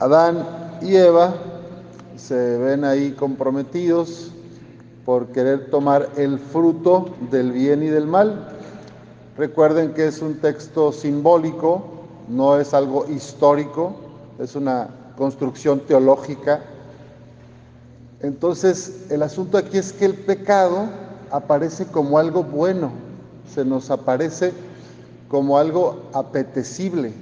[0.00, 0.46] Adán
[0.80, 1.34] y Eva
[2.16, 4.30] se ven ahí comprometidos
[5.04, 8.48] por querer tomar el fruto del bien y del mal.
[9.36, 11.82] Recuerden que es un texto simbólico,
[12.28, 13.96] no es algo histórico,
[14.38, 16.60] es una construcción teológica.
[18.20, 20.88] Entonces, el asunto aquí es que el pecado
[21.32, 22.92] aparece como algo bueno,
[23.52, 24.52] se nos aparece
[25.28, 27.12] como algo apetecible.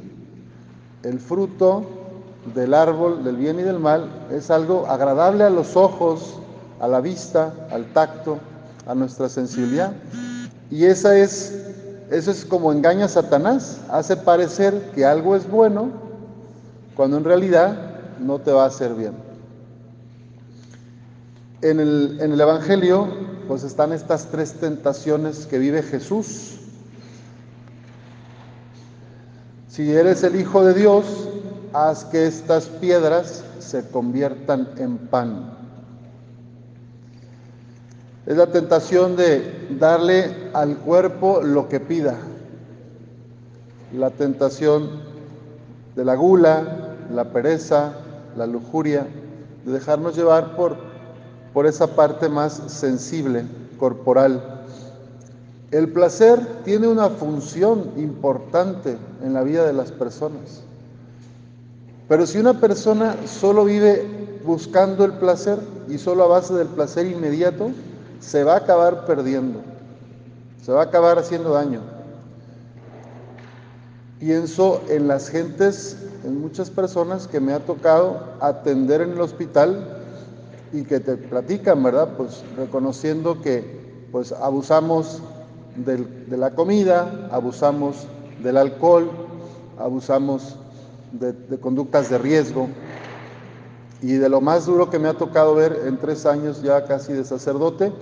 [1.02, 2.05] El fruto
[2.54, 6.38] del árbol del bien y del mal es algo agradable a los ojos,
[6.80, 8.38] a la vista, al tacto,
[8.86, 9.92] a nuestra sensibilidad.
[10.70, 11.54] Y esa es,
[12.10, 15.90] eso es como engaña a Satanás, hace parecer que algo es bueno
[16.94, 17.76] cuando en realidad
[18.20, 19.12] no te va a hacer bien.
[21.62, 23.08] En el, en el Evangelio
[23.48, 26.58] pues están estas tres tentaciones que vive Jesús.
[29.68, 31.04] Si eres el Hijo de Dios,
[31.76, 35.52] haz que estas piedras se conviertan en pan.
[38.24, 42.16] Es la tentación de darle al cuerpo lo que pida.
[43.92, 44.88] La tentación
[45.94, 47.92] de la gula, la pereza,
[48.36, 49.06] la lujuria,
[49.64, 50.78] de dejarnos llevar por,
[51.52, 53.44] por esa parte más sensible,
[53.78, 54.64] corporal.
[55.70, 60.65] El placer tiene una función importante en la vida de las personas.
[62.08, 67.06] Pero si una persona solo vive buscando el placer y solo a base del placer
[67.06, 67.70] inmediato,
[68.20, 69.60] se va a acabar perdiendo,
[70.62, 71.80] se va a acabar haciendo daño.
[74.20, 80.02] Pienso en las gentes, en muchas personas que me ha tocado atender en el hospital
[80.72, 82.10] y que te platican, ¿verdad?
[82.16, 85.20] Pues reconociendo que pues abusamos
[85.76, 88.06] de la comida, abusamos
[88.42, 89.10] del alcohol,
[89.78, 90.56] abusamos
[91.12, 92.68] de, conductas de riesgo.
[94.02, 97.12] Y de lo más duro que me ha tocado ver en tres años ya casi
[97.12, 97.92] de sacerdote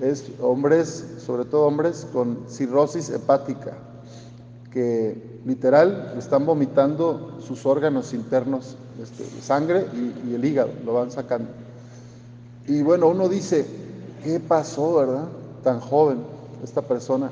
[0.00, 3.72] es hombres, sobre todo hombres con cirrosis hepática,
[4.72, 11.10] que literal están vomitando sus órganos internos, este, sangre y, y el hígado, lo van
[11.10, 11.48] sacando.
[12.66, 13.64] Y bueno, uno dice,
[14.24, 15.28] ¿qué pasó, verdad?
[15.62, 16.18] Tan joven
[16.62, 17.30] esta persona.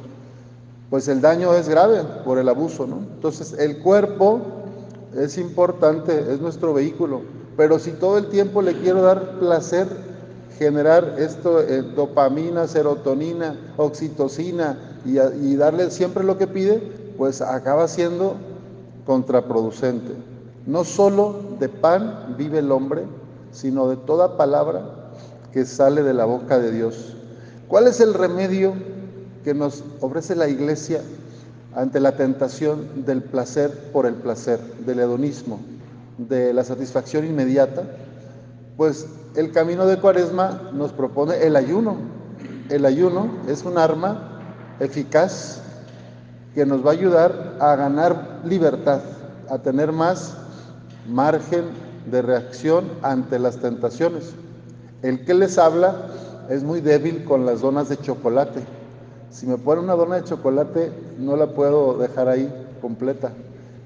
[0.91, 2.99] Pues el daño es grave por el abuso, ¿no?
[2.99, 4.41] Entonces el cuerpo
[5.17, 7.23] es importante, es nuestro vehículo,
[7.57, 9.87] pero si todo el tiempo le quiero dar placer,
[10.59, 16.81] generar esto, eh, dopamina, serotonina, oxitocina y, y darle siempre lo que pide,
[17.17, 18.37] pues acaba siendo
[19.07, 20.13] contraproducente.
[20.67, 23.03] No solo de pan vive el hombre,
[23.53, 24.83] sino de toda palabra
[25.53, 27.15] que sale de la boca de Dios.
[27.69, 28.75] ¿Cuál es el remedio
[29.45, 31.03] que nos ofrece la iglesia
[31.75, 35.61] ante la tentación del placer por el placer, del hedonismo,
[36.19, 37.83] de la satisfacción inmediata?
[38.77, 41.97] Pues el camino de Cuaresma nos propone el ayuno.
[42.71, 44.41] El ayuno es un arma
[44.81, 45.61] eficaz
[46.55, 49.01] que nos va a ayudar a ganar libertad,
[49.51, 50.37] a tener más
[51.09, 51.65] margen
[52.11, 54.33] de reacción ante las tentaciones.
[55.03, 56.07] El que les habla
[56.49, 58.61] es muy débil con las donas de chocolate.
[59.35, 62.49] Si me ponen una dona de chocolate, no la puedo dejar ahí
[62.81, 63.33] completa,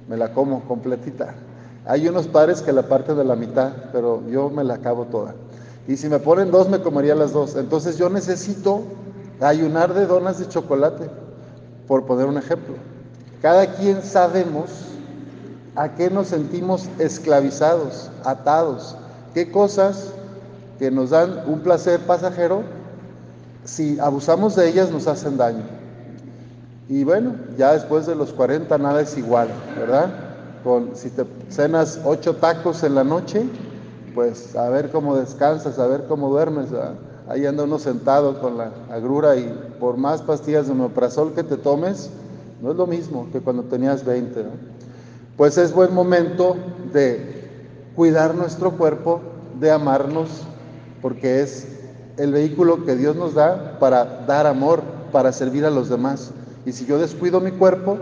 [0.06, 1.36] me la como completita.
[1.86, 5.34] Hay unos padres que la parten de la mitad, pero yo me la acabo toda.
[5.86, 7.56] Y si me ponen dos, me comería las dos.
[7.56, 8.82] Entonces yo necesito
[9.40, 11.08] ayunar de donas de chocolate,
[11.86, 12.74] por poner un ejemplo.
[13.40, 14.68] Cada quien sabemos
[15.76, 18.96] a qué nos sentimos esclavizados, atados,
[19.32, 20.12] qué cosas
[20.78, 22.64] que nos dan un placer pasajero,
[23.68, 25.62] si abusamos de ellas nos hacen daño.
[26.88, 29.48] Y bueno, ya después de los 40 nada es igual,
[29.78, 30.08] ¿verdad?
[30.64, 33.42] Con, si te cenas ocho tacos en la noche,
[34.14, 36.70] pues a ver cómo descansas, a ver cómo duermes.
[36.70, 36.94] ¿verdad?
[37.28, 41.58] Ahí anda uno sentado con la agrura y por más pastillas de omeprazol que te
[41.58, 42.08] tomes,
[42.62, 44.44] no es lo mismo que cuando tenías 20.
[44.44, 44.50] ¿no?
[45.36, 46.56] Pues es buen momento
[46.90, 47.50] de
[47.94, 49.20] cuidar nuestro cuerpo,
[49.60, 50.28] de amarnos,
[51.02, 51.77] porque es
[52.18, 54.82] el vehículo que Dios nos da para dar amor,
[55.12, 56.30] para servir a los demás.
[56.66, 57.98] Y si yo descuido mi cuerpo,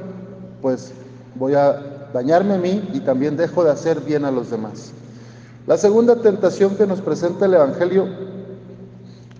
[0.62, 0.92] pues
[1.34, 4.92] voy a dañarme a mí y también dejo de hacer bien a los demás.
[5.66, 8.06] La segunda tentación que nos presenta el Evangelio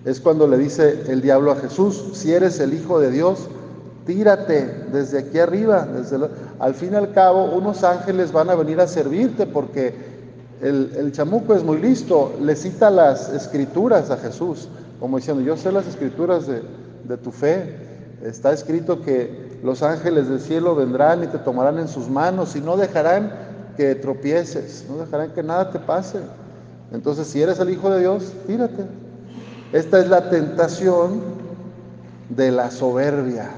[0.05, 3.47] es cuando le dice el diablo a Jesús, si eres el Hijo de Dios,
[4.05, 5.85] tírate desde aquí arriba.
[5.85, 6.29] Desde la...
[6.59, 10.16] Al fin y al cabo, unos ángeles van a venir a servirte porque
[10.61, 14.69] el, el, chamuco es muy listo, le cita las escrituras a Jesús,
[14.99, 16.61] como diciendo, yo sé las escrituras de,
[17.03, 17.75] de tu fe,
[18.23, 22.61] está escrito que los ángeles del cielo vendrán y te tomarán en sus manos y
[22.61, 23.31] no dejarán
[23.75, 26.19] que tropieces, no dejarán que nada te pase.
[26.91, 28.85] Entonces, si eres el Hijo de Dios, tírate.
[29.73, 31.21] Esta es la tentación
[32.29, 33.49] de la soberbia,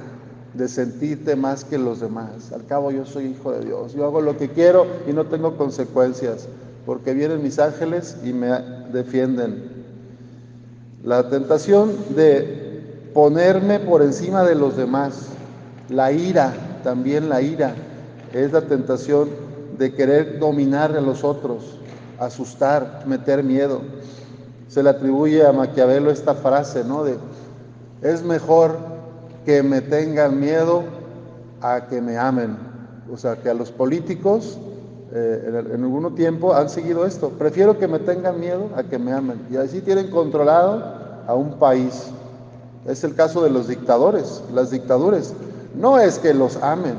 [0.53, 2.51] de sentirte más que los demás.
[2.51, 5.55] Al cabo yo soy hijo de Dios, yo hago lo que quiero y no tengo
[5.57, 6.47] consecuencias,
[6.89, 8.47] porque vienen mis ángeles y me
[8.91, 9.63] defienden.
[11.03, 12.81] La tentación de
[13.13, 15.27] ponerme por encima de los demás,
[15.89, 16.51] la ira,
[16.83, 17.75] también la ira,
[18.33, 19.29] es la tentación
[19.77, 21.77] de querer dominar a los otros,
[22.17, 23.81] asustar, meter miedo.
[24.67, 27.03] Se le atribuye a Maquiavelo esta frase, ¿no?
[27.03, 27.17] De,
[28.01, 28.79] es mejor
[29.45, 30.85] que me tengan miedo
[31.61, 32.57] a que me amen.
[33.13, 34.57] O sea, que a los políticos
[35.11, 37.29] eh, en, algún tiempo han seguido esto.
[37.29, 39.41] Prefiero que me tengan miedo a que me amen.
[39.49, 40.83] Y así tienen controlado
[41.27, 42.11] a un país.
[42.87, 45.33] Es el caso de los dictadores, las dictaduras.
[45.75, 46.95] No es que los amen,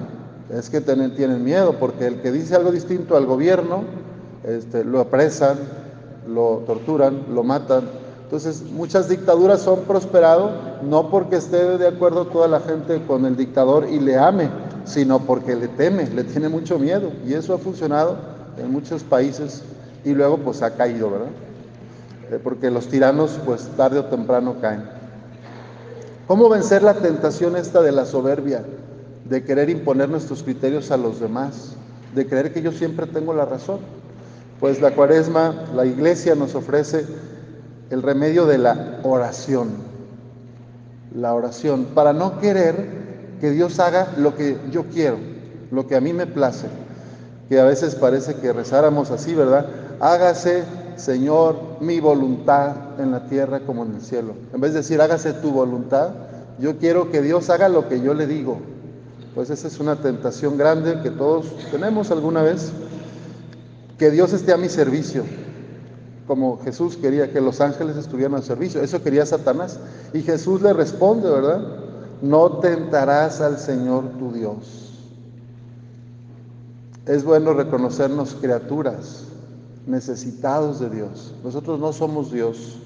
[0.50, 3.84] es que tienen, miedo, porque el que dice algo distinto al gobierno,
[4.44, 5.56] este, lo apresan,
[6.28, 7.84] lo torturan, lo matan.
[8.24, 10.52] Entonces, muchas dictaduras son prosperado
[10.82, 14.48] no porque esté de acuerdo toda la gente con el dictador y le ame,
[14.84, 17.12] sino porque le teme, le tiene mucho miedo.
[17.26, 18.16] Y eso ha funcionado
[18.58, 19.62] en muchos países
[20.04, 21.28] y luego pues ha caído, ¿verdad?
[22.30, 24.84] Eh, porque los tiranos pues tarde o temprano caen.
[26.26, 28.62] ¿Cómo vencer la tentación esta de la soberbia,
[29.24, 31.74] de querer imponer nuestros criterios a los demás,
[32.14, 33.80] de creer que yo siempre tengo la razón?
[34.60, 37.04] Pues la cuaresma, la iglesia nos ofrece
[37.90, 39.70] el remedio de la oración.
[41.14, 42.99] La oración, para no querer
[43.40, 45.18] que Dios haga lo que yo quiero,
[45.70, 46.66] lo que a mí me place.
[47.48, 49.66] Que a veces parece que rezáramos así, ¿verdad?
[49.98, 50.62] Hágase,
[50.96, 54.34] Señor, mi voluntad en la tierra como en el cielo.
[54.54, 56.10] En vez de decir, hágase tu voluntad,
[56.58, 58.58] yo quiero que Dios haga lo que yo le digo.
[59.34, 62.72] Pues esa es una tentación grande que todos tenemos alguna vez
[63.98, 65.24] que Dios esté a mi servicio,
[66.26, 68.82] como Jesús quería que los ángeles estuvieran al servicio.
[68.82, 69.78] Eso quería Satanás.
[70.12, 71.79] Y Jesús le responde, ¿verdad?
[72.22, 74.90] No tentarás al Señor tu Dios.
[77.06, 79.24] Es bueno reconocernos criaturas,
[79.86, 81.34] necesitados de Dios.
[81.42, 82.76] Nosotros no somos Dios.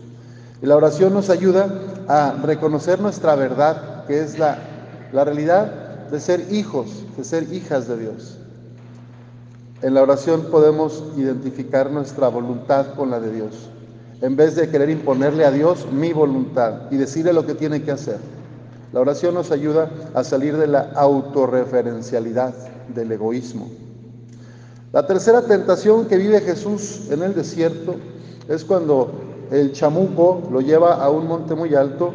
[0.62, 1.68] Y la oración nos ayuda
[2.08, 4.58] a reconocer nuestra verdad, que es la,
[5.12, 8.38] la realidad de ser hijos, de ser hijas de Dios.
[9.82, 13.68] En la oración podemos identificar nuestra voluntad con la de Dios,
[14.22, 17.90] en vez de querer imponerle a Dios mi voluntad y decirle lo que tiene que
[17.90, 18.18] hacer.
[18.94, 22.54] La oración nos ayuda a salir de la autorreferencialidad,
[22.94, 23.68] del egoísmo.
[24.92, 27.96] La tercera tentación que vive Jesús en el desierto
[28.46, 29.10] es cuando
[29.50, 32.14] el chamuco lo lleva a un monte muy alto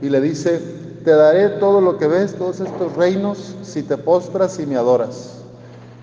[0.00, 0.60] y le dice,
[1.04, 5.38] te daré todo lo que ves, todos estos reinos, si te postras y me adoras.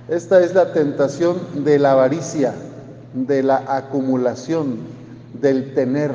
[0.10, 2.54] Esta es la tentación de la avaricia,
[3.14, 4.80] de la acumulación,
[5.40, 6.12] del tener,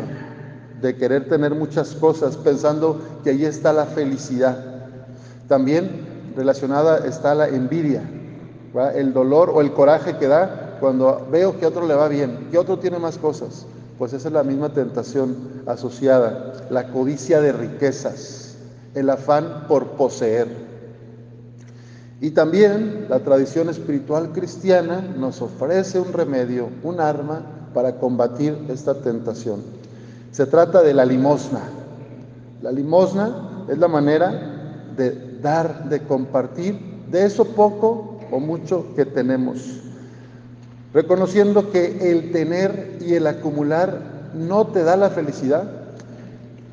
[0.82, 4.58] de querer tener muchas cosas pensando que ahí está la felicidad.
[5.48, 8.02] También relacionada está la envidia,
[8.94, 12.58] el dolor o el coraje que da cuando veo que otro le va bien, que
[12.58, 13.66] otro tiene más cosas.
[13.98, 18.56] Pues esa es la misma tentación asociada, la codicia de riquezas,
[18.94, 20.48] el afán por poseer.
[22.20, 27.42] Y también la tradición espiritual cristiana nos ofrece un remedio, un arma
[27.74, 29.81] para combatir esta tentación.
[30.32, 31.60] Se trata de la limosna.
[32.60, 34.32] La limosna es la manera
[34.96, 39.80] de dar, de compartir de eso poco o mucho que tenemos.
[40.92, 44.00] Reconociendo que el tener y el acumular
[44.34, 45.70] no te da la felicidad.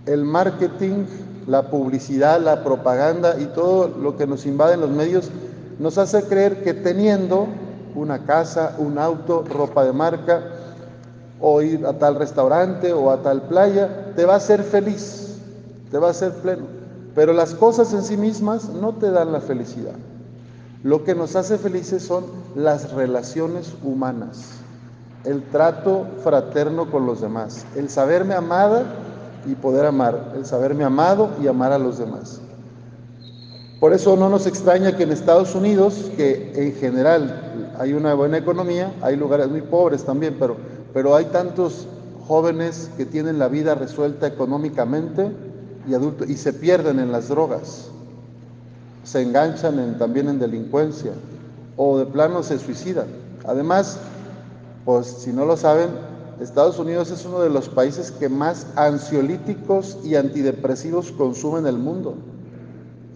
[0.08, 1.06] El marketing
[1.50, 5.32] la publicidad, la propaganda y todo lo que nos invade en los medios
[5.80, 7.48] nos hace creer que teniendo
[7.96, 10.44] una casa, un auto, ropa de marca,
[11.40, 15.38] o ir a tal restaurante o a tal playa, te va a hacer feliz,
[15.92, 16.66] te va a hacer pleno.
[17.16, 19.96] Pero las cosas en sí mismas no te dan la felicidad.
[20.84, 24.46] Lo que nos hace felices son las relaciones humanas,
[25.26, 28.86] el trato fraterno con los demás, el saberme amada
[29.46, 32.42] y poder amar, el saberme amado y amar a los demás.
[33.80, 38.38] Por eso no nos extraña que en Estados Unidos, que en general hay una buena
[38.38, 40.58] economía, hay lugares muy pobres también, pero,
[40.94, 41.88] pero hay tantos
[42.28, 45.32] jóvenes que tienen la vida resuelta económicamente
[45.88, 47.90] y adultos y se pierden en las drogas,
[49.04, 51.12] se enganchan también en delincuencia
[51.78, 53.08] o de plano se suicidan.
[53.46, 54.00] Además,
[54.86, 55.90] pues si no lo saben,
[56.42, 61.78] Estados Unidos es uno de los países que más ansiolíticos y antidepresivos consumen en el
[61.78, 62.16] mundo.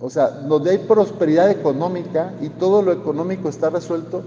[0.02, 4.24] O sea, donde hay prosperidad económica y todo lo económico está resuelto,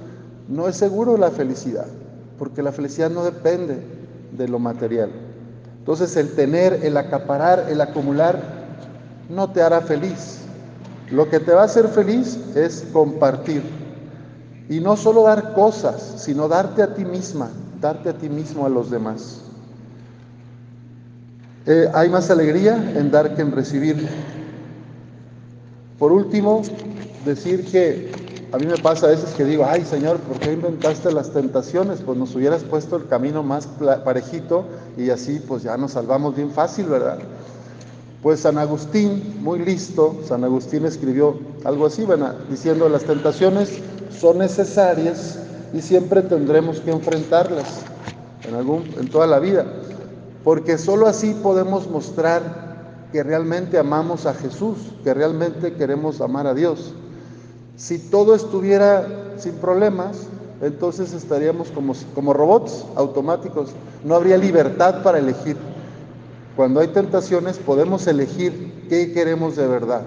[0.49, 1.87] no es seguro la felicidad,
[2.39, 3.79] porque la felicidad no depende
[4.33, 5.11] de lo material.
[5.79, 8.41] Entonces el tener, el acaparar, el acumular,
[9.29, 10.41] no te hará feliz.
[11.11, 13.63] Lo que te va a hacer feliz es compartir.
[14.69, 17.51] Y no solo dar cosas, sino darte a ti misma,
[17.81, 19.43] darte a ti mismo a los demás.
[21.67, 24.09] Eh, hay más alegría en dar que en recibir.
[25.99, 26.63] Por último,
[27.25, 28.11] decir que
[28.57, 32.01] a mí me pasa a veces que digo, ay Señor, ¿por qué inventaste las tentaciones?
[32.01, 33.69] Pues nos hubieras puesto el camino más
[34.03, 34.65] parejito
[34.97, 37.19] y así pues ya nos salvamos bien fácil, ¿verdad?
[38.23, 42.07] Pues San Agustín, muy listo, San Agustín escribió algo así,
[42.49, 43.79] diciendo las tentaciones
[44.19, 45.39] son necesarias
[45.75, 47.83] y siempre tendremos que enfrentarlas
[48.49, 49.67] en, algún, en toda la vida,
[50.45, 56.55] porque sólo así podemos mostrar que realmente amamos a Jesús, que realmente queremos amar a
[56.55, 56.95] Dios.
[57.77, 59.07] Si todo estuviera
[59.39, 60.27] sin problemas,
[60.63, 63.71] entonces estaríamos como, como robots automáticos,
[64.05, 65.57] no habría libertad para elegir.
[66.57, 70.03] Cuando hay tentaciones podemos elegir qué queremos de verdad,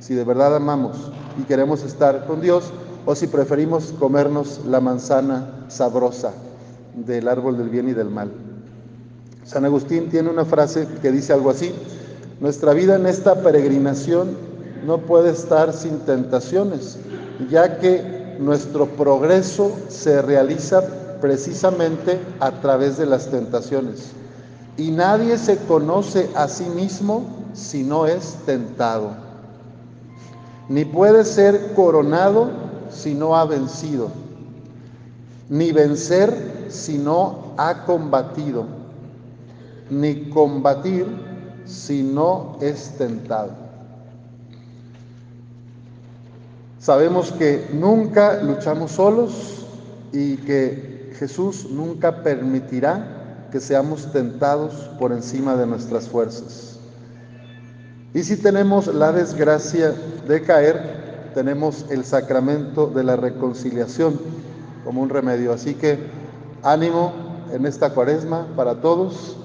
[0.00, 0.96] si de verdad amamos
[1.38, 2.72] y queremos estar con Dios
[3.04, 6.32] o si preferimos comernos la manzana sabrosa
[6.94, 8.32] del árbol del bien y del mal.
[9.44, 11.72] San Agustín tiene una frase que dice algo así,
[12.40, 14.45] nuestra vida en esta peregrinación
[14.84, 16.98] no puede estar sin tentaciones,
[17.50, 20.82] ya que nuestro progreso se realiza
[21.20, 24.12] precisamente a través de las tentaciones.
[24.76, 29.10] Y nadie se conoce a sí mismo si no es tentado.
[30.68, 32.50] Ni puede ser coronado
[32.90, 34.10] si no ha vencido.
[35.48, 38.66] Ni vencer si no ha combatido.
[39.88, 41.06] Ni combatir
[41.64, 43.65] si no es tentado.
[46.86, 49.66] Sabemos que nunca luchamos solos
[50.12, 56.78] y que Jesús nunca permitirá que seamos tentados por encima de nuestras fuerzas.
[58.14, 59.94] Y si tenemos la desgracia
[60.28, 64.20] de caer, tenemos el sacramento de la reconciliación
[64.84, 65.52] como un remedio.
[65.54, 65.98] Así que
[66.62, 67.12] ánimo
[67.52, 69.36] en esta cuaresma para todos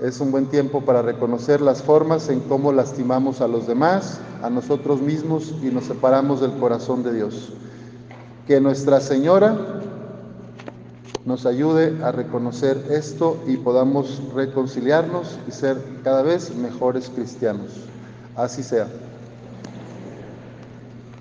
[0.00, 4.50] es un buen tiempo para reconocer las formas en cómo lastimamos a los demás, a
[4.50, 7.52] nosotros mismos y nos separamos del corazón de Dios.
[8.46, 9.56] Que Nuestra Señora
[11.24, 17.70] nos ayude a reconocer esto y podamos reconciliarnos y ser cada vez mejores cristianos.
[18.36, 18.86] Así sea.